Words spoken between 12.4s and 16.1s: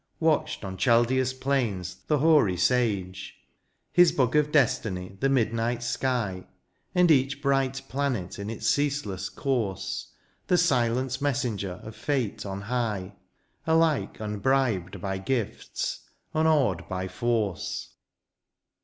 on high. Alike unbribed by gifts,